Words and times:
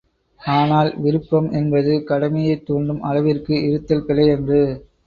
ஆனால், 0.41 0.89
விருப்பம் 0.97 1.51
என்பது 1.51 2.03
கடமையைத் 2.03 2.65
தூண்டும் 2.65 3.01
அளவிற்கு 3.01 3.63
இருத்தல் 3.63 4.05
பிழையன்று. 4.07 4.61